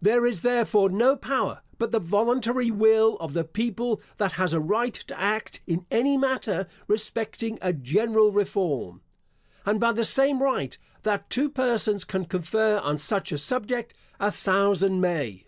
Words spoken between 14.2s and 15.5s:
thousand may.